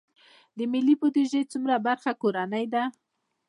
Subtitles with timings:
[0.57, 2.83] د ملي بودیجې څومره برخه کورنۍ ده؟